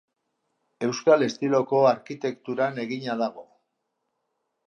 [0.87, 3.47] Euskal estiloko arkitekturan egina dago.